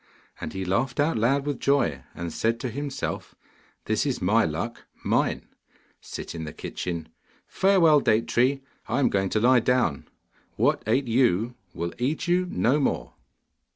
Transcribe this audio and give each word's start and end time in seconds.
And 0.39 0.53
he 0.53 0.65
laughed 0.65 0.99
out 0.99 1.15
loud 1.15 1.45
with 1.45 1.59
joy, 1.59 2.01
and 2.15 2.33
said 2.33 2.59
to 2.61 2.71
himself, 2.71 3.35
'This 3.85 4.07
is 4.07 4.19
MY 4.19 4.45
luck, 4.45 4.85
mine, 5.03 5.47
Sit 5.99 6.33
in 6.33 6.43
the 6.43 6.51
kitchen! 6.53 7.09
Farewell, 7.45 7.99
date 7.99 8.25
tree, 8.27 8.61
I 8.87 8.97
am 8.99 9.09
going 9.09 9.29
to 9.29 9.39
lie 9.39 9.59
down. 9.59 10.07
What 10.55 10.81
ate 10.87 11.07
you 11.07 11.53
will 11.75 11.93
eat 11.99 12.27
you 12.27 12.47
no 12.49 12.79
more. 12.79 13.13